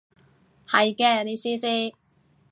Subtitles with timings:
[0.67, 1.93] 係嘅，你試試